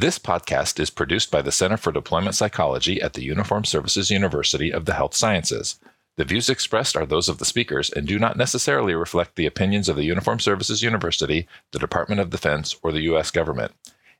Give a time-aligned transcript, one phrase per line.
[0.00, 4.72] This podcast is produced by the Center for Deployment Psychology at the Uniformed Services University
[4.72, 5.80] of the Health Sciences.
[6.16, 9.88] The views expressed are those of the speakers and do not necessarily reflect the opinions
[9.88, 13.32] of the Uniformed Services University, the Department of Defense, or the U.S.
[13.32, 13.72] government.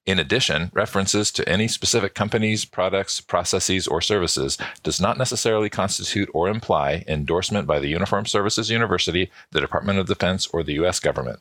[0.05, 6.29] In addition, references to any specific companies, products, processes, or services does not necessarily constitute
[6.35, 10.99] or imply endorsement by the Uniformed Services University, the Department of Defense, or the U.S.
[10.99, 11.39] government.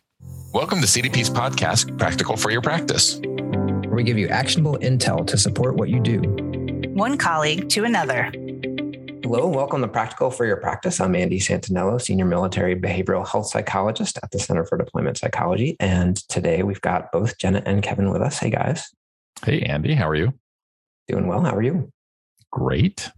[0.54, 3.20] Welcome to CDP's podcast, Practical for Your Practice,
[3.98, 6.19] where we give you actionable intel to support what you do.
[6.93, 8.25] One colleague to another.
[9.24, 11.01] Hello, and welcome to Practical for Your Practice.
[11.01, 15.78] I'm Andy Santanello, Senior Military Behavioral Health Psychologist at the Center for Deployment Psychology.
[15.79, 18.38] And today we've got both Jenna and Kevin with us.
[18.38, 18.88] Hey, guys.
[19.43, 19.96] Hey, Andy.
[19.96, 20.32] How are you?
[21.07, 21.41] Doing well.
[21.41, 21.91] How are you?
[22.52, 23.10] Great.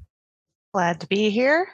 [0.73, 1.67] Glad to be here.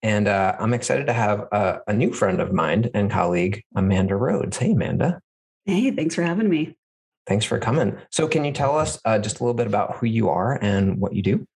[0.00, 4.14] And uh, I'm excited to have a, a new friend of mine and colleague, Amanda
[4.14, 4.58] Rhodes.
[4.58, 5.20] Hey, Amanda.
[5.64, 6.76] Hey, thanks for having me.
[7.26, 7.96] Thanks for coming.
[8.10, 11.00] So, can you tell us uh, just a little bit about who you are and
[11.00, 11.46] what you do?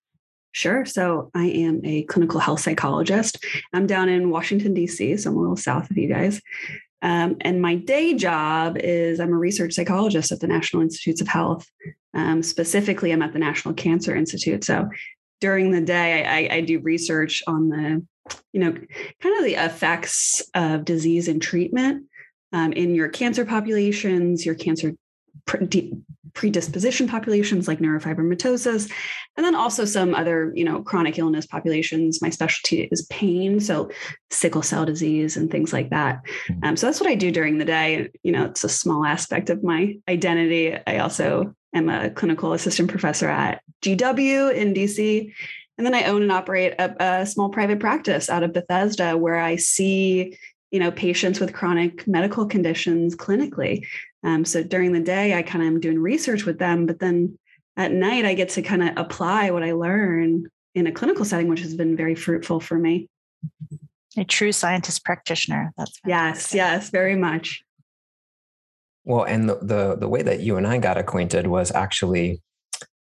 [0.53, 0.85] Sure.
[0.85, 3.45] So I am a clinical health psychologist.
[3.73, 6.41] I'm down in Washington, D.C., so I'm a little south of you guys.
[7.01, 11.29] Um, and my day job is I'm a research psychologist at the National Institutes of
[11.29, 11.71] Health.
[12.15, 14.65] Um, specifically, I'm at the National Cancer Institute.
[14.65, 14.89] So
[15.41, 18.05] during the day, I, I do research on the,
[18.53, 22.07] you know, kind of the effects of disease and treatment
[22.53, 24.95] um, in your cancer populations, your cancer
[26.35, 28.91] predisposition populations like neurofibromatosis,
[29.37, 32.23] and then also some other, you know, chronic illness populations.
[32.23, 33.91] My specialty is pain, so
[34.31, 36.21] sickle cell disease and things like that.
[36.47, 36.65] Hmm.
[36.65, 38.11] Um, so that's what I do during the day.
[38.23, 40.79] You know, it's a small aspect of my identity.
[40.87, 45.33] I also am a clinical assistant professor at GW in DC.
[45.77, 49.39] And then I own and operate a, a small private practice out of Bethesda where
[49.39, 50.37] I see
[50.71, 53.85] you know patients with chronic medical conditions clinically
[54.23, 57.39] um, so during the day, I kind of am doing research with them, but then
[57.77, 61.49] at night, I get to kind of apply what I learn in a clinical setting,
[61.49, 63.09] which has been very fruitful for me.
[64.17, 65.73] A true scientist practitioner.
[65.77, 66.55] That's fantastic.
[66.55, 67.63] yes, yes, very much.
[69.05, 72.43] Well, and the, the the way that you and I got acquainted was actually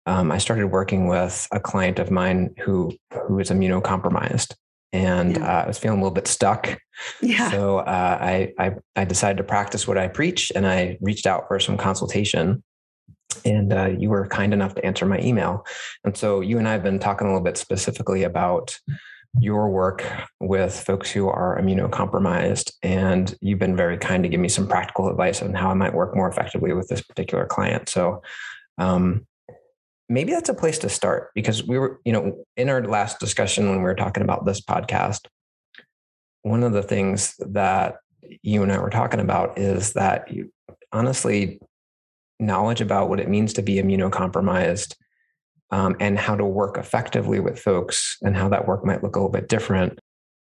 [0.06, 2.94] um, I started working with a client of mine who
[3.28, 4.56] who is immunocompromised,
[4.94, 5.60] and yeah.
[5.60, 6.78] uh, I was feeling a little bit stuck.
[7.22, 7.50] Yeah.
[7.50, 11.48] So uh, I, I, I decided to practice what I preach, and I reached out
[11.48, 12.64] for some consultation.
[13.46, 15.66] And uh, you were kind enough to answer my email,
[16.04, 18.78] and so you and I have been talking a little bit specifically about
[19.40, 20.06] your work
[20.42, 25.10] with folks who are immunocompromised, and you've been very kind to give me some practical
[25.10, 27.90] advice on how I might work more effectively with this particular client.
[27.90, 28.22] So.
[28.78, 29.28] Um,
[30.12, 33.70] maybe that's a place to start because we were, you know, in our last discussion
[33.70, 35.28] when we were talking about this podcast,
[36.42, 37.96] one of the things that
[38.44, 40.52] you and I were talking about is that you
[40.92, 41.60] honestly
[42.40, 44.96] knowledge about what it means to be immunocompromised
[45.72, 49.20] um, and how to work effectively with folks and how that work might look a
[49.20, 49.98] little bit different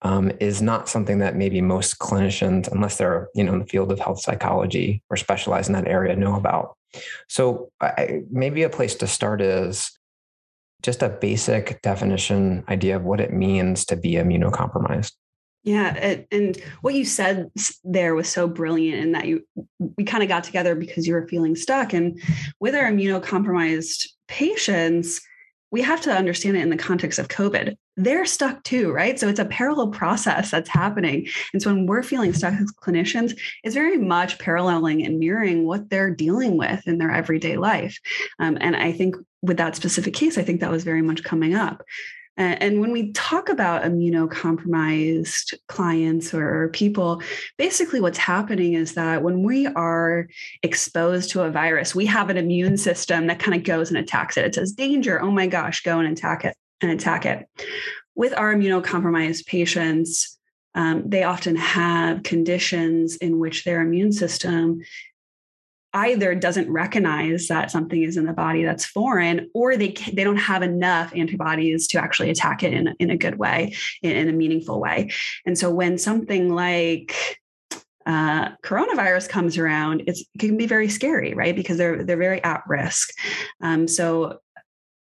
[0.03, 3.91] um, is not something that maybe most clinicians, unless they're you know in the field
[3.91, 6.78] of health psychology or specialize in that area, know about.
[7.29, 9.91] So I, maybe a place to start is
[10.83, 15.13] just a basic definition idea of what it means to be immunocompromised.
[15.65, 17.51] Yeah, and what you said
[17.85, 19.45] there was so brilliant in that you
[19.79, 22.19] we kind of got together because you were feeling stuck and
[22.61, 25.21] with our immunocompromised patients
[25.71, 27.77] we have to understand it in the context of COVID.
[27.97, 29.19] They're stuck too, right?
[29.19, 31.29] So it's a parallel process that's happening.
[31.53, 35.91] And so when we're feeling stuck as clinicians, it's very much paralleling and mirroring what
[35.91, 37.99] they're dealing with in their everyday life.
[38.39, 41.55] Um, and I think with that specific case, I think that was very much coming
[41.55, 41.83] up.
[42.39, 47.21] And when we talk about immunocompromised clients or people,
[47.57, 50.29] basically what's happening is that when we are
[50.63, 54.37] exposed to a virus, we have an immune system that kind of goes and attacks
[54.37, 54.45] it.
[54.45, 57.45] It says, danger, oh my gosh, go and attack it and attack it.
[58.15, 60.39] With our immunocompromised patients,
[60.77, 64.81] um, they often have conditions in which their immune system
[65.95, 70.37] either doesn't recognize that something is in the body that's foreign or they they don't
[70.37, 74.33] have enough antibodies to actually attack it in, in a good way in, in a
[74.33, 75.11] meaningful way
[75.47, 77.39] and so when something like
[78.09, 81.55] uh, coronavirus comes around, it can be very scary, right?
[81.55, 83.11] Because they're they're very at risk.
[83.61, 84.39] Um, so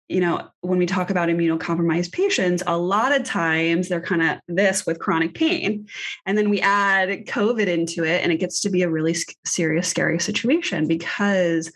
[0.07, 4.39] you know, when we talk about immunocompromised patients, a lot of times they're kind of
[4.47, 5.87] this with chronic pain.
[6.25, 9.15] And then we add COVID into it, and it gets to be a really
[9.45, 11.71] serious, scary situation because,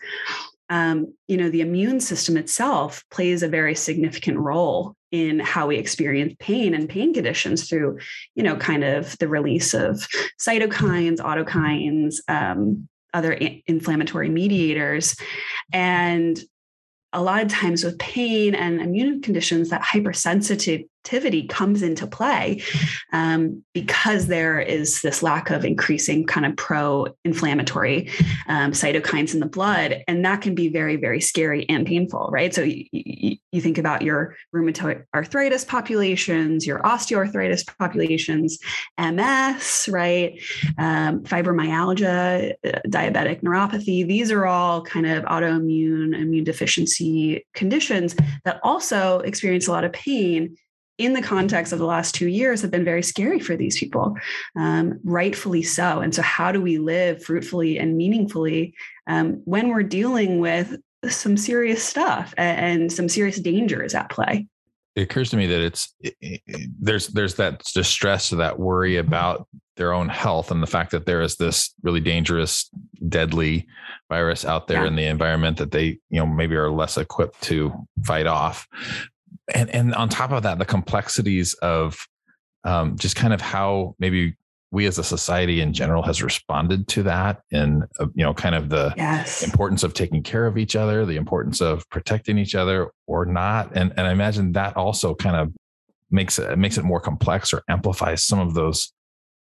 [0.70, 5.78] um, you know, the immune system itself plays a very significant role in how we
[5.78, 7.98] experience pain and pain conditions through,
[8.36, 10.08] you know, kind of the release of
[10.40, 13.34] cytokines, autokines, um, other
[13.66, 15.16] inflammatory mediators.
[15.74, 16.40] And
[17.14, 19.82] a lot of times with pain and immune conditions, that
[21.10, 22.62] hypersensitivity comes into play
[23.14, 28.10] um, because there is this lack of increasing kind of pro-inflammatory
[28.48, 32.54] um, cytokines in the blood, and that can be very, very scary and painful, right?
[32.54, 38.60] So you, you, you think about your rheumatoid arthritis populations, your osteoarthritis populations,
[38.98, 40.40] MS, right?
[40.78, 44.08] Um, fibromyalgia, uh, diabetic neuropathy.
[44.08, 48.16] These are all kind of autoimmune immune deficiency conditions
[48.46, 50.56] that also experience a lot of pain
[51.00, 54.16] in the context of the last two years have been very scary for these people,
[54.56, 56.02] um, rightfully so.
[56.02, 58.76] And so, how do we live fruitfully and meaningfully
[59.08, 64.46] um, when we're dealing with some serious stuff and some serious dangers at play?
[64.96, 68.98] It occurs to me that it's it, it, there's there's that distress or that worry
[68.98, 69.48] about
[69.78, 72.70] their own health and the fact that there is this really dangerous,
[73.08, 73.66] deadly
[74.10, 74.88] virus out there yeah.
[74.88, 77.72] in the environment that they you know maybe are less equipped to
[78.04, 78.68] fight off
[79.54, 82.08] and and on top of that, the complexities of
[82.64, 84.36] um, just kind of how maybe
[84.72, 88.56] we as a society in general has responded to that and uh, you know kind
[88.56, 89.44] of the yes.
[89.44, 93.76] importance of taking care of each other the importance of protecting each other or not
[93.76, 95.52] and and i imagine that also kind of
[96.12, 98.94] makes it makes it more complex or amplifies some of those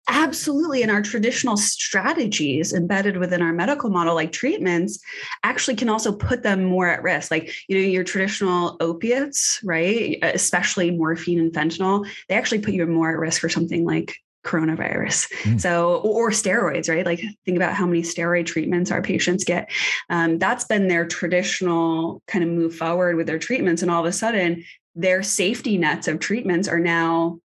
[0.07, 0.81] absolutely.
[0.81, 4.99] In our traditional strategies embedded within our medical model like treatments
[5.43, 7.31] actually can also put them more at risk.
[7.31, 10.17] Like you know your traditional opiates right?
[10.21, 15.31] Especially morphine and fentanyl they actually put you more at risk for something like coronavirus.
[15.43, 15.59] Mm.
[15.59, 17.05] so or steroids right?
[17.05, 19.69] Like think about how many steroid treatments our patients get.
[20.09, 23.81] Um, that's been their traditional kind of move forward with their treatments.
[23.81, 24.63] And all of a sudden
[24.95, 27.39] their safety nets of treatments are now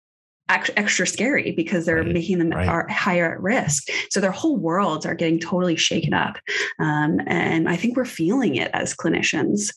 [0.77, 2.91] extra scary because they're right, making them right.
[2.91, 3.89] higher at risk.
[4.11, 6.37] So their whole worlds are getting totally shaken up.
[6.79, 9.73] Um, and I think we're feeling it as clinicians.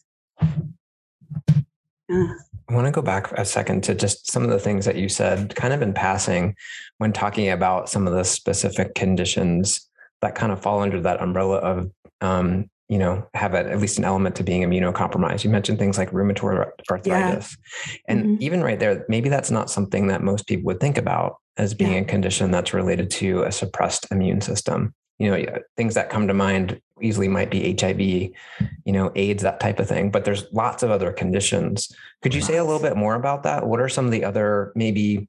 [2.09, 2.33] Yeah.
[2.69, 5.09] I want to go back a second to just some of the things that you
[5.09, 6.55] said, kind of in passing,
[6.97, 9.89] when talking about some of the specific conditions
[10.21, 11.91] that kind of fall under that umbrella of
[12.21, 15.43] um, you know, have a, at least an element to being immunocompromised.
[15.43, 17.57] You mentioned things like rheumatoid arthritis.
[17.87, 17.95] Yeah.
[18.07, 18.35] And mm-hmm.
[18.43, 21.93] even right there, maybe that's not something that most people would think about as being
[21.93, 22.01] yeah.
[22.01, 24.93] a condition that's related to a suppressed immune system.
[25.17, 29.59] You know, things that come to mind easily might be HIV, you know, AIDS, that
[29.59, 30.11] type of thing.
[30.11, 31.91] But there's lots of other conditions.
[32.21, 33.65] Could you say a little bit more about that?
[33.65, 35.27] What are some of the other maybe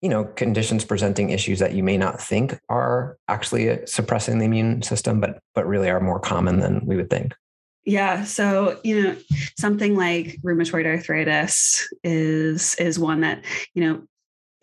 [0.00, 4.82] you know conditions presenting issues that you may not think are actually suppressing the immune
[4.82, 7.34] system but but really are more common than we would think.
[7.84, 9.16] Yeah so you know
[9.58, 14.02] something like rheumatoid arthritis is is one that you know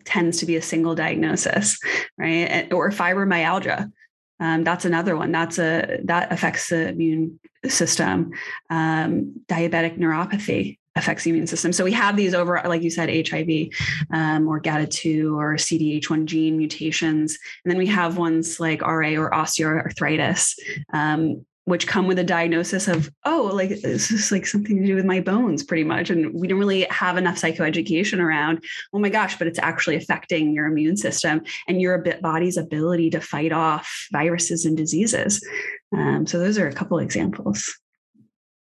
[0.04, 1.78] tends to be a single diagnosis
[2.16, 2.72] right?
[2.72, 3.90] Or fibromyalgia
[4.38, 5.32] um, that's another one.
[5.32, 8.32] That's a that affects the immune system.
[8.68, 11.72] Um, diabetic neuropathy affects the immune system.
[11.72, 13.68] So we have these over, like you said, HIV
[14.10, 17.38] um, or GATA2 or CDH1 gene mutations.
[17.64, 20.54] And then we have ones like RA or osteoarthritis,
[20.92, 24.94] um, which come with a diagnosis of, oh, like this is like something to do
[24.94, 26.10] with my bones pretty much.
[26.10, 30.54] And we don't really have enough psychoeducation around, oh my gosh, but it's actually affecting
[30.54, 35.46] your immune system and your body's ability to fight off viruses and diseases.
[35.92, 37.78] Um, so those are a couple examples.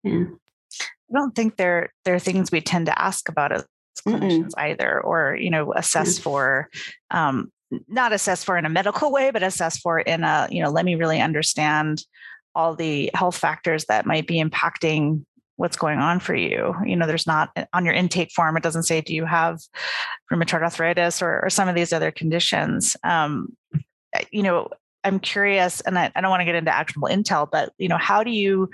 [0.03, 0.25] Yeah.
[1.09, 3.65] I don't think they're they're things we tend to ask about as
[4.05, 4.57] clinicians Mm-mm.
[4.57, 6.23] either, or you know, assess mm.
[6.23, 6.69] for.
[7.11, 7.51] Um,
[7.89, 10.85] not assess for in a medical way, but assess for in a you know, let
[10.85, 12.01] me really understand
[12.55, 15.23] all the health factors that might be impacting
[15.57, 16.73] what's going on for you.
[16.85, 19.59] You know, there's not on your intake form, it doesn't say, do you have
[20.31, 22.95] rheumatoid arthritis or, or some of these other conditions?
[23.03, 23.55] Um,
[24.31, 24.69] you know,
[25.03, 27.97] I'm curious, and I, I don't want to get into actionable intel, but you know,
[27.97, 28.69] how do you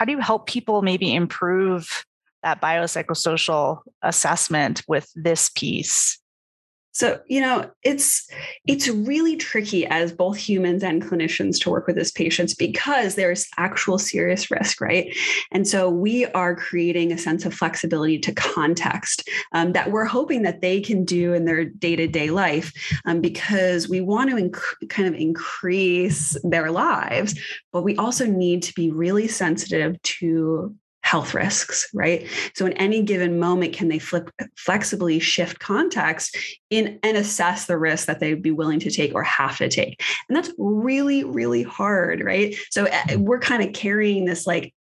[0.00, 2.06] how do you help people maybe improve
[2.42, 6.18] that biopsychosocial assessment with this piece?
[6.92, 8.28] So, you know, it's
[8.66, 13.46] it's really tricky as both humans and clinicians to work with these patients because there's
[13.58, 15.14] actual serious risk, right?
[15.52, 20.42] And so we are creating a sense of flexibility to context um, that we're hoping
[20.42, 22.72] that they can do in their day to day life
[23.04, 27.38] um, because we want to inc- kind of increase their lives,
[27.72, 30.74] but we also need to be really sensitive to
[31.10, 32.24] health risks, right?
[32.54, 36.36] So in any given moment, can they flip flexibly shift context
[36.70, 40.00] in and assess the risk that they'd be willing to take or have to take?
[40.28, 42.54] And that's really, really hard, right?
[42.70, 44.72] So eh, we're kind of carrying this like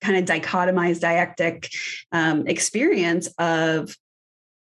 [0.00, 1.68] kind of dichotomized dialectic
[2.12, 3.96] um, experience of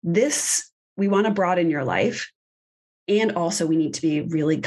[0.03, 2.32] this we want to broaden your life
[3.10, 4.63] and also we need to be really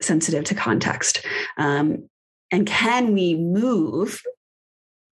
[0.00, 1.26] sensitive to context
[1.58, 2.08] um,
[2.50, 4.22] and can we move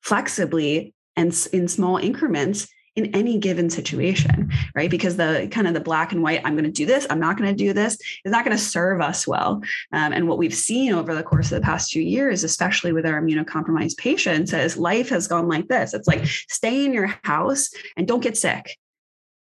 [0.07, 4.89] flexibly and in small increments in any given situation, right?
[4.89, 7.37] Because the kind of the black and white, I'm going to do this, I'm not
[7.37, 9.61] going to do this, is not going to serve us well.
[9.93, 13.05] Um, and what we've seen over the course of the past few years, especially with
[13.05, 15.93] our immunocompromised patients, is life has gone like this.
[15.93, 18.79] It's like stay in your house and don't get sick.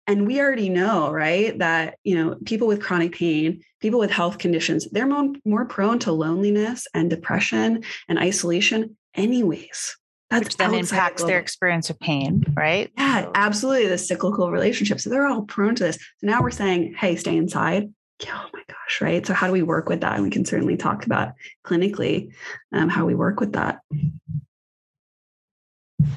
[0.05, 4.37] And we already know, right, that you know people with chronic pain, people with health
[4.37, 9.97] conditions, they're more, more prone to loneliness and depression and isolation, anyways.
[10.31, 12.89] That's Which then impacts their experience of pain, right?
[12.97, 13.31] Yeah, so.
[13.35, 13.89] absolutely.
[13.89, 15.01] The cyclical relationship.
[15.01, 15.97] So they're all prone to this.
[15.97, 17.93] So now we're saying, hey, stay inside.
[18.25, 19.25] Oh my gosh, right?
[19.25, 20.13] So how do we work with that?
[20.13, 21.33] And we can certainly talk about
[21.65, 22.31] clinically
[22.71, 23.79] um, how we work with that.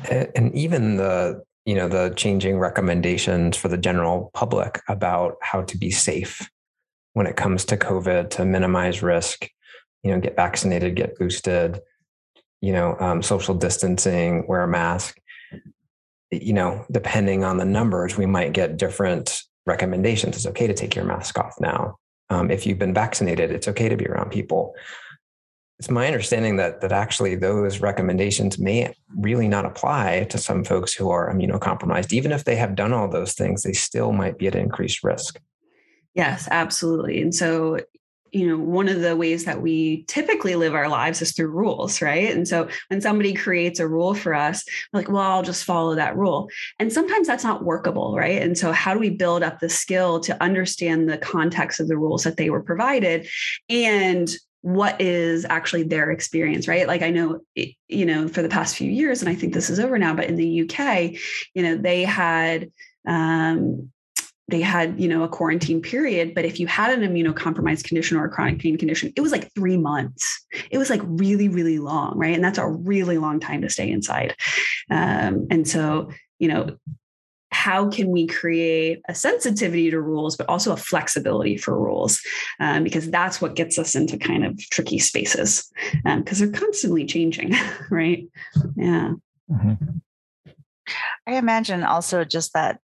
[0.09, 5.77] And even the you know the changing recommendations for the general public about how to
[5.77, 6.49] be safe
[7.15, 9.49] when it comes to COVID to minimize risk.
[10.05, 11.81] You know, get vaccinated, get boosted
[12.65, 15.21] you know, um, social distancing, wear a mask.
[16.31, 20.37] You know, depending on the numbers, we might get different recommendations.
[20.37, 21.99] It's okay to take your mask off now.
[22.31, 24.75] Um, if you've been vaccinated, it's okay to be around people.
[25.79, 30.95] It's my understanding that that actually those recommendations may really not apply to some folks
[30.95, 32.15] who are immunocompromised.
[32.15, 35.39] Even if they have done all those things, they still might be at increased risk.
[36.15, 37.21] Yes, absolutely.
[37.21, 37.81] And so,
[38.35, 42.03] you know one of the ways that we typically live our lives is through rules
[42.03, 42.35] right?
[42.35, 46.17] And so when somebody creates a rule for us like well i'll just follow that
[46.17, 46.49] rule.
[46.79, 48.43] And sometimes that's not workable right?
[48.43, 51.97] And so how do we build up the skill to understand the context of the
[51.97, 53.29] rules that they were provided
[53.69, 54.29] and
[54.63, 56.89] what is actually their experience right?
[56.89, 59.79] Like i know you know for the past few years and i think this is
[59.79, 61.13] over now but in the uk
[61.55, 62.71] you know they had
[63.07, 63.93] um,
[64.49, 68.27] they had you know a quarantine period but if you had an immunocompromised condition or
[68.27, 70.45] a chronic pain condition it was like three months.
[70.71, 72.35] It was like really really long right?
[72.35, 74.37] And that's a really long time to stay inside.
[74.91, 76.77] Um, and so you know
[77.51, 82.21] how can we create a sensitivity to rules but also a flexibility for rules?
[82.59, 85.71] Um, because that's what gets us into kind of tricky spaces
[86.03, 87.55] because um, they're constantly changing
[87.91, 88.27] right?
[88.77, 89.13] Yeah.
[89.51, 89.99] Mm-hmm.
[91.27, 92.81] I imagine also just that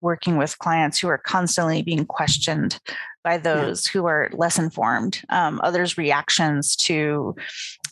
[0.00, 2.78] working with clients who are constantly being questioned
[3.24, 3.92] by those yeah.
[3.92, 7.34] who are less informed, um, others' reactions to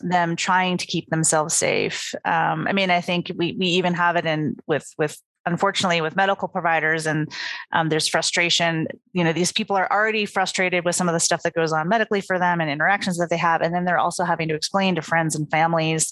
[0.01, 2.13] them trying to keep themselves safe.
[2.25, 6.15] Um, I mean, I think we we even have it in with with unfortunately with
[6.15, 7.31] medical providers and
[7.71, 11.41] um, there's frustration you know these people are already frustrated with some of the stuff
[11.43, 14.25] that goes on medically for them and interactions that they have and then they're also
[14.25, 16.11] having to explain to friends and families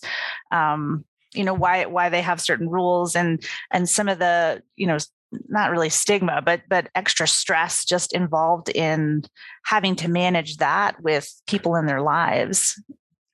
[0.52, 4.88] um, you know why why they have certain rules and and some of the you
[4.88, 4.98] know
[5.48, 9.24] not really stigma but but extra stress just involved in
[9.66, 12.80] having to manage that with people in their lives.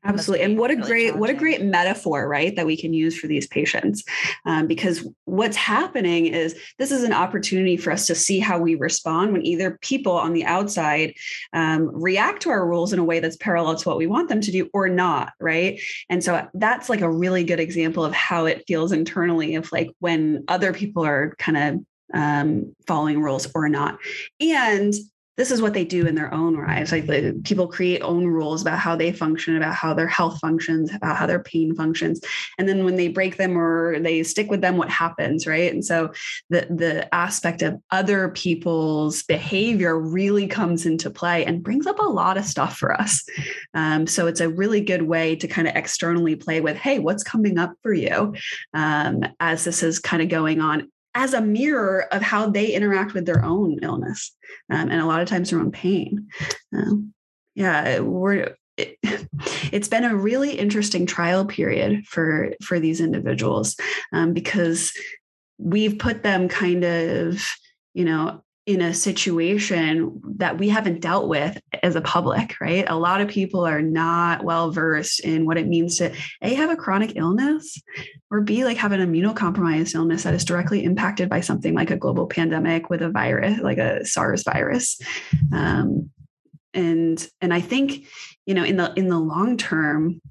[0.03, 0.43] Absolutely.
[0.43, 3.27] and what a really great what a great metaphor right that we can use for
[3.27, 4.03] these patients
[4.47, 8.73] um, because what's happening is this is an opportunity for us to see how we
[8.73, 11.13] respond when either people on the outside
[11.53, 14.41] um, react to our rules in a way that's parallel to what we want them
[14.41, 15.79] to do or not right?
[16.09, 19.91] And so that's like a really good example of how it feels internally of like
[19.99, 23.97] when other people are kind of um, following rules or not.
[24.39, 24.93] And
[25.37, 26.91] this is what they do in their own lives.
[26.91, 27.07] Like
[27.43, 31.25] people create own rules about how they function, about how their health functions, about how
[31.25, 32.19] their pain functions.
[32.59, 35.73] And then when they break them or they stick with them, what happens, right?
[35.73, 36.11] And so
[36.49, 42.03] the the aspect of other people's behavior really comes into play and brings up a
[42.03, 43.23] lot of stuff for us.
[43.73, 47.23] Um, so it's a really good way to kind of externally play with, hey, what's
[47.23, 48.35] coming up for you
[48.73, 53.13] um, as this is kind of going on as a mirror of how they interact
[53.13, 54.35] with their own illness
[54.69, 56.27] um, and a lot of times their own pain.
[56.73, 57.13] Um,
[57.55, 58.97] yeah, we're it,
[59.71, 63.75] has been a really interesting trial period for for these individuals
[64.13, 64.93] um, because
[65.57, 67.43] we've put them kind of
[67.93, 68.41] you know
[68.71, 72.85] in a situation that we haven't dealt with as a public, right?
[72.87, 76.69] A lot of people are not well versed in what it means to A, have
[76.69, 77.81] a chronic illness,
[78.29, 81.97] or B, like have an immunocompromised illness that is directly impacted by something like a
[81.97, 84.99] global pandemic with a virus, like a SARS virus.
[85.53, 86.09] Um,
[86.73, 88.05] and and I think,
[88.45, 90.21] you know, in the in the long term,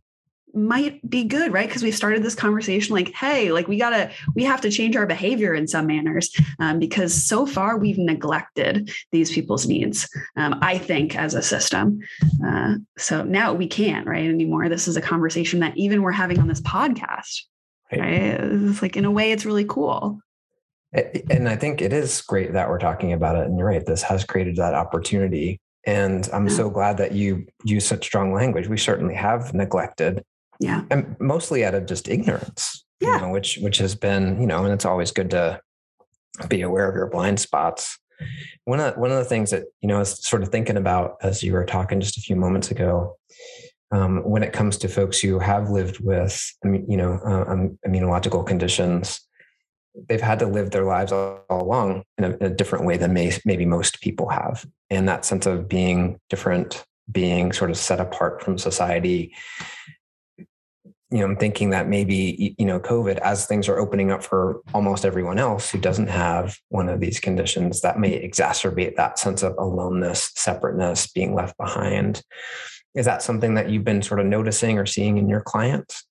[0.54, 1.68] might be good right?
[1.68, 5.06] Because we started this conversation like hey like we gotta we have to change our
[5.06, 10.78] behavior in some manners um, because so far we've neglected these people's needs um, i
[10.78, 12.00] think as a system.
[12.44, 14.68] Uh, so now we can't right anymore.
[14.68, 17.42] This is a conversation that even we're having on this podcast
[17.92, 18.12] right, right?
[18.12, 20.20] it's like in a way it's really cool.
[20.92, 24.02] And i think it is great that we're talking about it and you're right this
[24.02, 28.68] has created that opportunity and i'm so glad that you use such strong language.
[28.68, 30.24] We certainly have neglected
[30.60, 30.84] Yeah.
[30.90, 32.84] And mostly out of just ignorance.
[33.00, 33.16] Yeah.
[33.16, 35.60] You know, which which has been, you know, and it's always good to
[36.48, 37.98] be aware of your blind spots.
[38.64, 41.16] One of one of the things that, you know, I was sort of thinking about
[41.22, 43.16] as you were talking just a few moments ago,
[43.90, 48.46] um, when it comes to folks who have lived with, you know, uh, um, immunological
[48.46, 49.20] conditions,
[50.08, 53.12] they've had to live their lives all, all along in a, a, different way than
[53.12, 54.64] may, maybe most people have.
[54.90, 59.34] And that sense of being different, being sort of set apart from society,
[61.10, 64.60] you know, I'm thinking that maybe, you know, COVID, as things are opening up for
[64.72, 69.42] almost everyone else who doesn't have one of these conditions, that may exacerbate that sense
[69.42, 72.22] of aloneness, separateness, being left behind.
[72.94, 76.06] Is that something that you've been sort of noticing or seeing in your clients?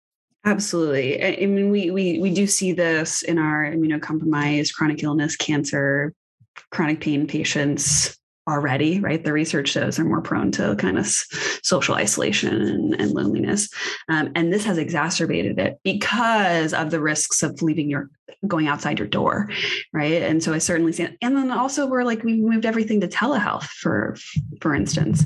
[0.45, 1.23] Absolutely.
[1.23, 6.13] I mean, we we we do see this in our immunocompromised, chronic illness, cancer,
[6.71, 8.18] chronic pain patients
[8.49, 9.23] already, right?
[9.23, 11.07] The research shows they're more prone to kind of
[11.63, 13.69] social isolation and, and loneliness.
[14.09, 18.09] Um, and this has exacerbated it because of the risks of leaving your
[18.47, 19.49] going outside your door
[19.93, 20.21] right?
[20.21, 21.17] And so i certainly see it.
[21.21, 24.15] And then also we're like we moved everything to telehealth for
[24.61, 25.23] for instance.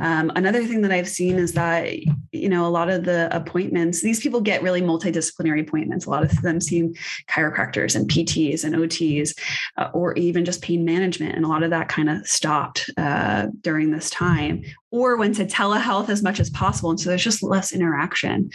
[0.00, 1.92] Um, another thing that i've seen is that
[2.32, 6.06] you know a lot of the appointments these people get really multidisciplinary appointments.
[6.06, 6.94] A lot of them see
[7.28, 9.34] chiropractors and pts and ots
[9.76, 11.34] uh, or even just pain management.
[11.34, 15.46] And a lot of that kind of stopped uh, during this time or went to
[15.46, 16.90] telehealth as much as possible.
[16.90, 18.50] And so there's just less interaction.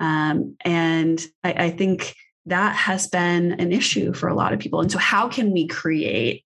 [0.00, 2.14] Um, and I, I think
[2.46, 4.80] that has been an issue for a lot of people.
[4.80, 6.44] And so, how can we create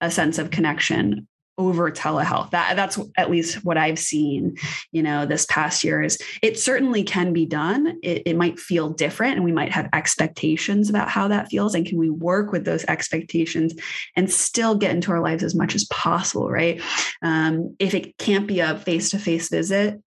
[0.00, 2.50] a sense of connection over telehealth?
[2.50, 4.56] That that's at least what I've seen.
[4.90, 7.98] You know, this past year is it certainly can be done.
[8.02, 11.74] It, it might feel different, and we might have expectations about how that feels.
[11.74, 13.74] And can we work with those expectations
[14.16, 16.50] and still get into our lives as much as possible?
[16.50, 16.82] Right?
[17.22, 20.02] Um, if it can't be a face to face visit,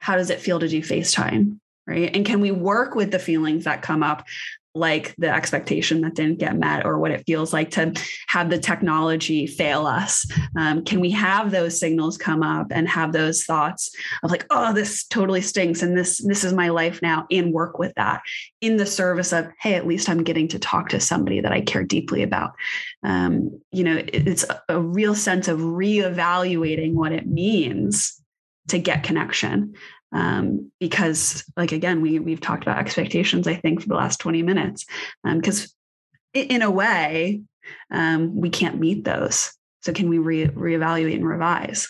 [0.00, 1.58] how does it feel to do FaceTime?
[1.86, 2.14] right?
[2.14, 4.24] And can we work with the feelings that come up
[4.74, 7.92] like the expectation that didn't get met or what it feels like to
[8.26, 10.26] have the technology fail us.
[10.56, 14.72] Um, can we have those signals come up and have those thoughts of like oh
[14.72, 18.22] this totally stinks and this this is my life now and work with that
[18.60, 21.60] in the service of hey at least i'm getting to talk to somebody that i
[21.60, 22.52] care deeply about.
[23.04, 28.20] Um, you know it's a real sense of reevaluating what it means
[28.68, 29.74] to get connection
[30.14, 34.42] um, because like again we we've talked about expectations i think for the last 20
[34.42, 34.86] minutes
[35.24, 35.68] because um,
[36.32, 37.42] in a way
[37.90, 39.52] um, we can't meet those.
[39.82, 41.88] So can we re- reevaluate and revise?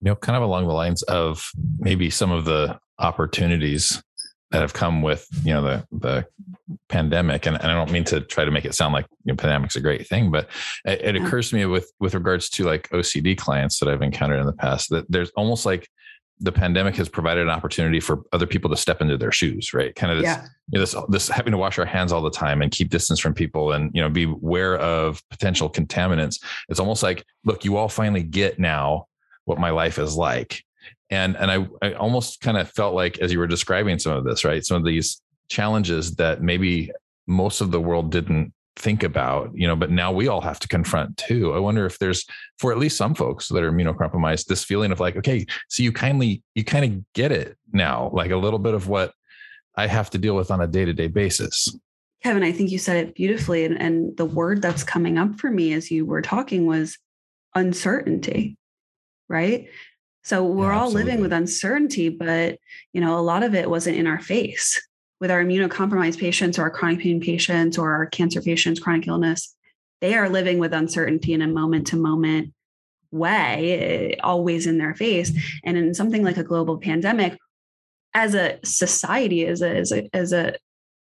[0.00, 4.02] You know kind of along the lines of maybe some of the opportunities
[4.50, 6.26] that have come with you know the the
[6.88, 9.36] pandemic and, and i don't mean to try to make it sound like you know,
[9.36, 10.48] pandemic's a great thing but
[10.84, 14.40] it, it occurs to me with with regards to like ocd clients that i've encountered
[14.40, 15.88] in the past that there's almost like
[16.40, 19.94] the pandemic has provided an opportunity for other people to step into their shoes, right?
[19.94, 20.44] Kind of this, yeah.
[20.70, 23.18] you know, this, this having to wash our hands all the time and keep distance
[23.18, 26.42] from people and, you know, be aware of potential contaminants.
[26.68, 29.06] It's almost like, look, you all finally get now
[29.46, 30.62] what my life is like.
[31.10, 34.24] And, and I, I almost kind of felt like, as you were describing some of
[34.24, 34.64] this, right?
[34.64, 36.92] Some of these challenges that maybe
[37.26, 40.68] most of the world didn't think about, you know, but now we all have to
[40.68, 41.52] confront too.
[41.52, 42.24] I wonder if there's
[42.58, 45.92] for at least some folks that are immunocompromised, this feeling of like, okay, so you
[45.92, 49.12] kindly you kind of get it now, like a little bit of what
[49.74, 51.74] I have to deal with on a day-to-day basis.
[52.22, 53.64] Kevin, I think you said it beautifully.
[53.64, 56.98] And, and the word that's coming up for me as you were talking was
[57.54, 58.56] uncertainty,
[59.28, 59.68] right?
[60.24, 62.58] So we're yeah, all living with uncertainty, but
[62.92, 64.82] you know, a lot of it wasn't in our face
[65.20, 69.54] with our immunocompromised patients or our chronic pain patients or our cancer patients, chronic illness,
[70.00, 72.52] they are living with uncertainty in a moment to moment
[73.10, 75.32] way, eh, always in their face.
[75.64, 77.36] And in something like a global pandemic,
[78.14, 80.56] as a society, as a, as a, as a,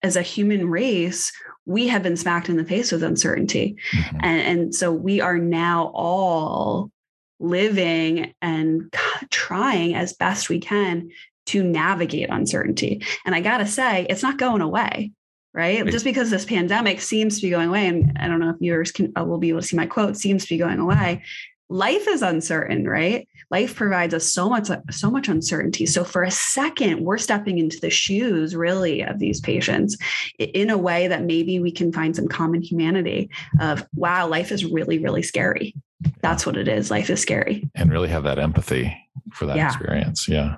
[0.02, 1.32] as a human race,
[1.66, 3.78] we have been smacked in the face with uncertainty.
[3.94, 4.18] Mm-hmm.
[4.22, 6.92] And, and so we are now all
[7.40, 8.94] living and
[9.30, 11.10] trying as best we can
[11.48, 13.04] to navigate uncertainty.
[13.26, 15.12] And I got to say, it's not going away,
[15.54, 15.86] right?
[15.86, 18.92] Just because this pandemic seems to be going away, and I don't know if viewers
[18.92, 21.24] can uh, will be able to see my quote, seems to be going away.
[21.70, 23.28] Life is uncertain, right?
[23.50, 25.86] Life provides us so much, so much uncertainty.
[25.86, 29.98] So for a second, we're stepping into the shoes, really, of these patients
[30.38, 33.30] in a way that maybe we can find some common humanity.
[33.60, 35.76] Of wow, life is really, really scary.
[36.22, 36.92] That's what it is.
[36.92, 38.96] Life is scary, and really have that empathy
[39.32, 39.68] for that yeah.
[39.68, 40.28] experience.
[40.28, 40.58] Yeah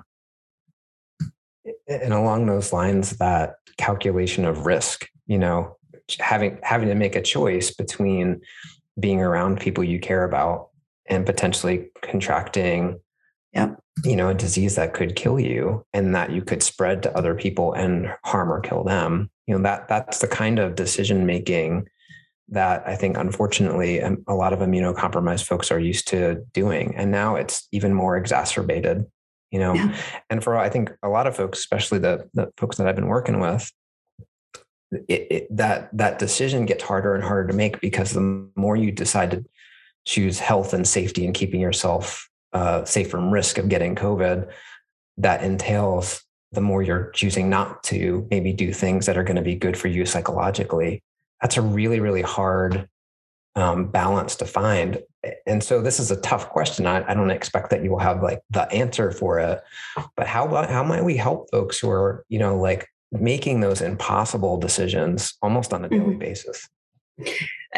[1.88, 5.76] and along those lines that calculation of risk you know
[6.18, 8.40] having having to make a choice between
[8.98, 10.68] being around people you care about
[11.08, 12.98] and potentially contracting
[13.56, 13.80] Yep.
[14.04, 17.34] you know, a disease that could kill you and that you could spread to other
[17.34, 19.30] people and harm or kill them.
[19.46, 21.88] You know, that that's the kind of decision making
[22.50, 26.94] that I think, unfortunately, a lot of immunocompromised folks are used to doing.
[26.96, 29.06] And now it's even more exacerbated,
[29.50, 29.74] you know.
[29.74, 29.96] Yeah.
[30.30, 33.08] And for I think a lot of folks, especially the, the folks that I've been
[33.08, 33.70] working with,
[35.08, 38.92] it, it, that that decision gets harder and harder to make because the more you
[38.92, 39.44] decide to
[40.04, 44.50] choose health and safety and keeping yourself uh, safe from risk of getting COVID,
[45.18, 49.42] that entails the more you're choosing not to maybe do things that are going to
[49.42, 51.02] be good for you psychologically.
[51.42, 52.88] That's a really, really hard
[53.56, 55.02] um, balance to find.
[55.46, 56.86] And so this is a tough question.
[56.86, 59.60] I, I, don't expect that you will have like the answer for it,
[60.14, 64.58] but how how might we help folks who are you know like making those impossible
[64.58, 66.18] decisions almost on a daily mm-hmm.
[66.18, 66.68] basis?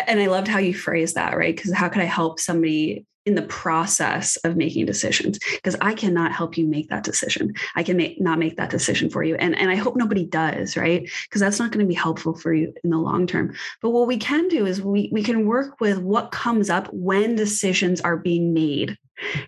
[0.06, 1.54] And I loved how you phrased that, right?
[1.54, 6.32] Because how could I help somebody in the process of making decisions because I cannot
[6.32, 7.52] help you make that decision.
[7.76, 9.34] I can make, not make that decision for you.
[9.36, 11.06] And, and I hope nobody does, right?
[11.24, 13.54] Because that's not going to be helpful for you in the long term.
[13.82, 17.36] But what we can do is we, we can work with what comes up when
[17.36, 18.96] decisions are being made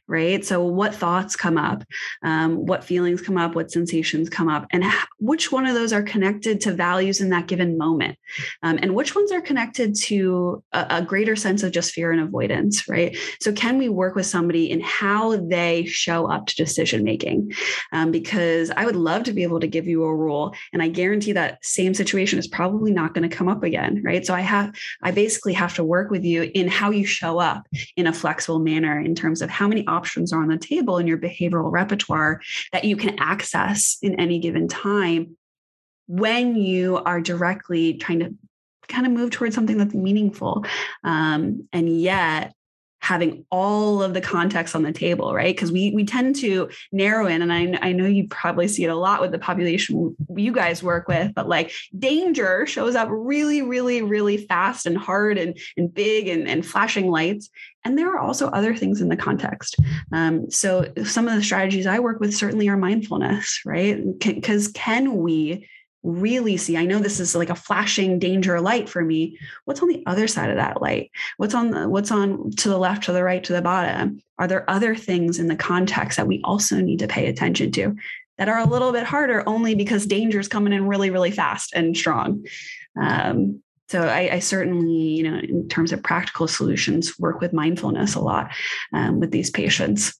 [0.06, 0.44] right?
[0.44, 1.84] So, what thoughts come up,
[2.22, 4.84] um, what feelings come up, what sensations come up, and
[5.18, 8.18] which one of those are connected to values in that given moment,
[8.62, 12.20] um, and which ones are connected to a, a, greater sense of just fear and
[12.20, 13.16] avoidance, right?
[13.40, 17.52] So, can we work with somebody in how they show up to decision making?
[17.92, 20.88] Um, because I would love to be able to give you a rule, and I
[20.88, 24.24] guarantee that same situation is probably not going to come up again, right?
[24.26, 27.66] So, I have, I basically have to work with you in how you show up
[27.96, 31.06] in a flexible manner in terms of how many options are on the table in
[31.06, 32.40] your behavioral repertoire
[32.72, 35.36] that you can access in any given time
[36.06, 38.34] when you are directly trying to
[38.88, 40.64] kind of move towards something that's meaningful.
[41.04, 42.54] Um, and yet
[43.00, 45.54] having all of the context on the table, right?
[45.54, 48.90] Because we we tend to narrow in, and I, I know you probably see it
[48.90, 53.62] a lot with the population you guys work with, but like danger shows up really,
[53.62, 57.50] really, really fast and hard and, and big and, and flashing lights.
[57.84, 59.76] And there are also other things in the context.
[60.12, 63.98] Um, so some of the strategies I work with certainly are mindfulness, right?
[64.18, 65.66] Because can, can we
[66.02, 69.38] really see i know this is like a flashing danger light for me.
[69.64, 71.10] What's on the other side of that light?
[71.36, 74.20] What's on the what's on to the left to the right to the bottom?
[74.38, 77.96] Are there other things in the context that we also need to pay attention to
[78.38, 81.72] that are a little bit harder only because danger is coming in really really fast
[81.74, 82.44] and strong?
[83.00, 88.14] Um, so I, I, certainly you know in terms of practical solutions work with mindfulness
[88.14, 88.52] a lot
[88.92, 90.14] um, with these patients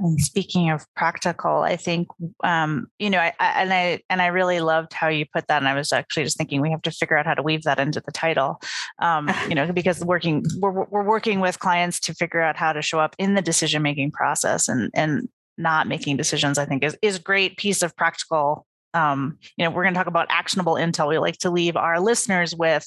[0.00, 2.08] and speaking of practical, I think
[2.44, 5.58] um, you know, I, I, and I and I really loved how you put that.
[5.58, 7.78] And I was actually just thinking we have to figure out how to weave that
[7.78, 8.60] into the title,
[9.00, 12.82] um, you know, because working we're we're working with clients to figure out how to
[12.82, 16.58] show up in the decision making process and and not making decisions.
[16.58, 20.06] I think is is great piece of practical um, you know, we're going to talk
[20.06, 21.08] about actionable intel.
[21.08, 22.86] We like to leave our listeners with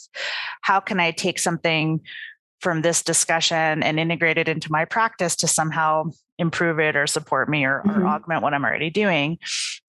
[0.62, 2.02] how can I take something
[2.62, 6.06] from this discussion and integrate it into my practice to somehow
[6.42, 8.02] improve it or support me or, mm-hmm.
[8.02, 9.38] or augment what I'm already doing.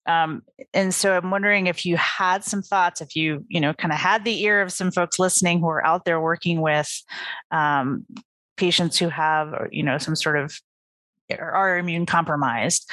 [0.05, 3.91] Um, and so I'm wondering if you had some thoughts, if you, you know, kind
[3.91, 6.91] of had the ear of some folks listening who are out there working with
[7.51, 8.05] um,
[8.55, 10.57] patients who have, you know, some sort of
[11.39, 12.89] are immune compromised.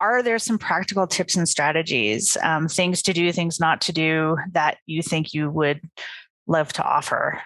[0.00, 4.36] Are there some practical tips and strategies, um, things to do, things not to do
[4.52, 5.80] that you think you would
[6.46, 7.42] love to offer?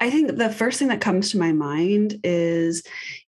[0.00, 2.82] I think the first thing that comes to my mind is,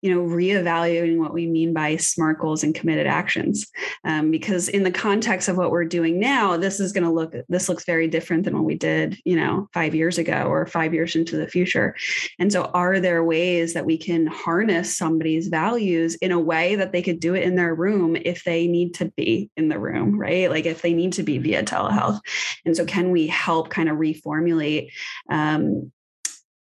[0.01, 3.67] you know, reevaluating what we mean by SMART goals and committed actions.
[4.05, 7.35] Um, because in the context of what we're doing now, this is going to look,
[7.49, 10.95] this looks very different than what we did, you know, five years ago or five
[10.95, 11.97] years into the future.
[12.39, 16.93] And so, are there ways that we can harness somebody's values in a way that
[16.93, 20.19] they could do it in their room if they need to be in the room,
[20.19, 20.51] right?
[20.51, 22.21] Like if they need to be via telehealth.
[22.65, 24.91] And so, can we help kind of reformulate?
[25.29, 25.93] Um,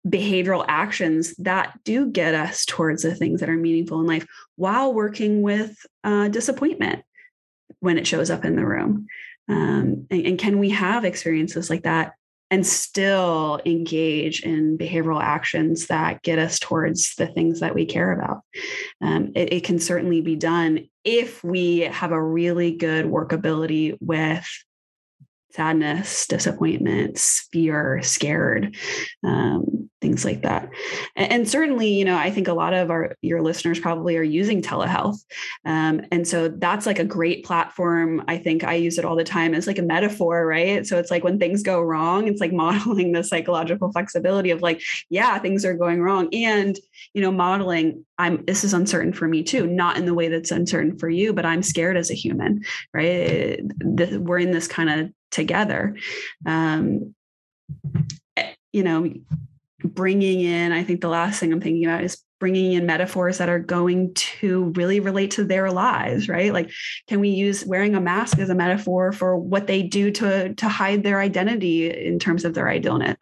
[0.06, 4.92] behavioral actions that do get us towards the things that are meaningful in life while
[4.92, 7.04] working with uh, disappointment
[7.80, 9.06] when it shows up in the room.
[9.48, 12.14] Um, and, and can we have experiences like that
[12.52, 18.12] and still engage in behavioral actions that get us towards the things that we care
[18.12, 18.42] about.
[19.00, 24.46] Um, it, it, can certainly be done if we have a really good workability with
[25.54, 28.74] sadness, disappointments, fear, scared,
[29.22, 30.68] um, things like that.
[31.14, 34.22] And, and, certainly, you know, I think a lot of our your listeners probably are
[34.22, 35.18] using telehealth,
[35.64, 38.24] um, and so that's like a great platform.
[38.28, 40.86] I think I use it all the time as like a metaphor, right?
[40.86, 44.82] So it's like when things go wrong, it's like modeling the psychological flexibility of like,
[45.10, 46.78] yeah, things are going wrong, and
[47.14, 48.04] you know, modeling.
[48.18, 51.32] I'm this is uncertain for me too, not in the way that's uncertain for you,
[51.32, 53.60] but I'm scared as a human, right?
[53.82, 55.96] We're in this kind of together.
[56.46, 57.14] Um,
[58.36, 59.12] eh, you know,
[59.84, 63.48] bringing in, I think the last thing I'm thinking about is bringing in metaphors that
[63.48, 66.52] are going to really relate to their lives, right?
[66.52, 66.70] Like,
[67.08, 70.68] can we use wearing a mask as a metaphor for what they do to, to
[70.68, 73.16] hide their identity in terms of their illness?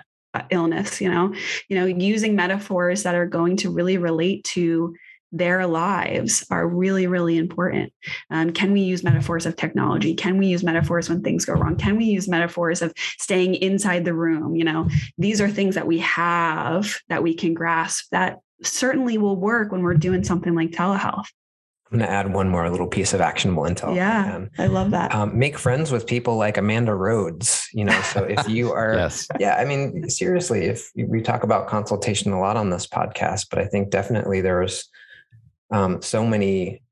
[0.51, 1.35] illness you know
[1.69, 4.95] you know using metaphors that are going to really relate to
[5.33, 7.93] their lives are really, really important.
[8.31, 10.15] Um, can we use metaphors of technology?
[10.15, 11.77] Can we use metaphors when things go wrong?
[11.77, 14.57] Can we use metaphors of staying inside the room?
[14.57, 14.89] You know,
[15.19, 19.83] these are things that we have that we can grasp that certainly will work when
[19.83, 21.27] we're doing something like telehealth.
[21.93, 23.97] I'm going to add one more little piece of actionable intel.
[23.97, 25.13] Yeah, I, I love that.
[25.13, 27.69] Um, make friends with people like Amanda Rhodes.
[27.73, 29.27] You know, so if you are, yes.
[29.41, 33.59] yeah, I mean, seriously, if we talk about consultation a lot on this podcast, but
[33.59, 34.89] I think definitely there's
[35.71, 36.83] um, so many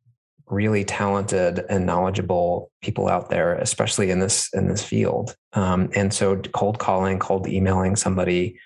[0.46, 5.36] really talented and knowledgeable people out there, especially in this in this field.
[5.52, 8.58] Um, and so, cold calling, cold emailing somebody,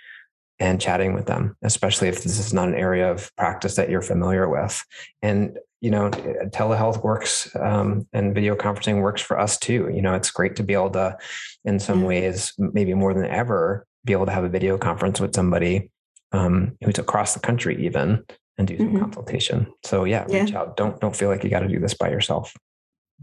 [0.59, 4.03] and chatting with them, especially if this is not an area of practice that you're
[4.03, 4.85] familiar with.
[5.23, 9.91] And you know, telehealth works um, and video conferencing works for us too.
[9.93, 11.19] You know, it's great to be able to,
[11.65, 15.35] in some ways, maybe more than ever, be able to have a video conference with
[15.35, 15.91] somebody
[16.31, 18.25] um, who's across the country, even
[18.59, 19.01] and do some mm-hmm.
[19.01, 19.67] consultation.
[19.85, 20.77] So yeah, yeah, reach out.
[20.77, 22.55] Don't don't feel like you got to do this by yourself.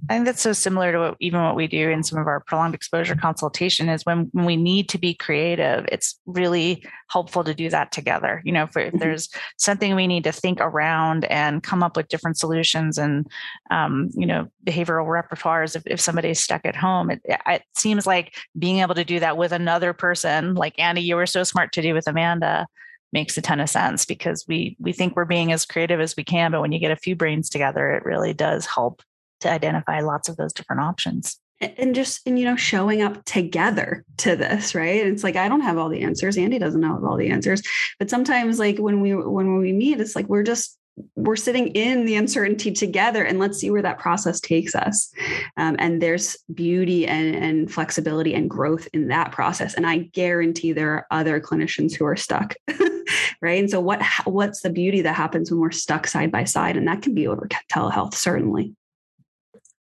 [0.09, 2.39] I think that's so similar to what, even what we do in some of our
[2.39, 7.53] prolonged exposure consultation is when, when we need to be creative, it's really helpful to
[7.53, 8.41] do that together.
[8.45, 8.97] You know, if, if mm-hmm.
[8.99, 13.27] there's something we need to think around and come up with different solutions and,
[13.71, 18.33] um, you know, behavioral repertoires, if, if somebody's stuck at home, it, it seems like
[18.57, 21.81] being able to do that with another person, like Andy, you were so smart to
[21.81, 22.67] do with Amanda,
[23.11, 26.23] makes a ton of sense because we we think we're being as creative as we
[26.23, 29.01] can but when you get a few brains together it really does help
[29.41, 31.39] to identify lots of those different options.
[31.61, 35.05] And just and you know showing up together to this right?
[35.05, 36.37] It's like i don't have all the answers.
[36.37, 37.61] Andy doesn't have all the answers.
[37.97, 40.77] But sometimes like when we when we meet it's like we're just
[41.15, 45.13] we're sitting in the uncertainty together and let's see where that process takes us.
[45.57, 49.73] Um, and there's beauty and, and flexibility and growth in that process.
[49.73, 52.55] And i guarantee there are other clinicians who are stuck
[53.41, 53.59] right?
[53.59, 56.77] And so what what's the beauty that happens when we're stuck side by side?
[56.77, 58.75] And that can be over telehealth certainly.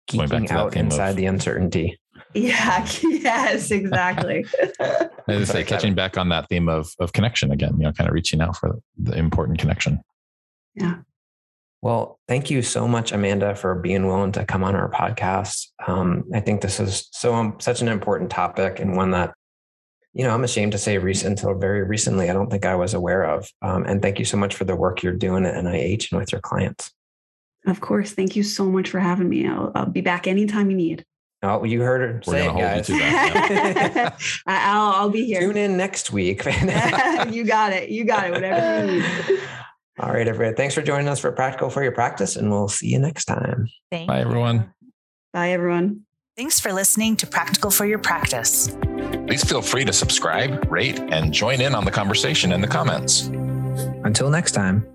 [0.08, 2.00] Keeping out inside of, the uncertainty.
[2.34, 4.46] Yeah yes exactly.
[4.80, 8.08] As i say catching back on that theme of of connection again you know kind
[8.08, 10.02] of reaching out for the important connection.
[10.76, 10.98] Yeah.
[11.86, 15.68] Well, thank you so much, Amanda, for being willing to come on our podcast.
[15.86, 19.36] Um, I think this is so um, such an important topic and one that,
[20.16, 22.94] you know, I'm ashamed to say recent until very recently, I don't think I was
[22.94, 23.52] aware of.
[23.62, 26.32] Um, and thank you so much for the work you're doing at NIH and with
[26.32, 26.94] your clients.
[27.68, 28.14] Of course.
[28.14, 29.46] Thank you so much for having me.
[29.46, 31.06] I'll, I'll be back anytime you need.
[31.44, 32.90] Oh, you heard her We're say it, guys.
[32.90, 35.42] You that, I'll, I'll be here.
[35.42, 36.46] Tune in next week.
[37.30, 37.90] you got it.
[37.90, 38.32] You got it.
[38.32, 39.40] Whatever you need.
[40.00, 40.56] All right, everybody.
[40.56, 43.68] Thanks for joining us for Practical for Your Practice, and we'll see you next time.
[43.92, 44.74] Thank Bye, everyone.
[45.34, 46.06] Bye, everyone.
[46.38, 48.76] Thanks for listening to Practical for Your Practice.
[49.28, 53.28] Please feel free to subscribe, rate, and join in on the conversation in the comments.
[54.04, 54.95] Until next time.